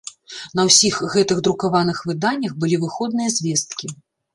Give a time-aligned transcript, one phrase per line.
[0.59, 3.97] На ўсіх гэтых друкаваных выданнях былі выходныя звесткі.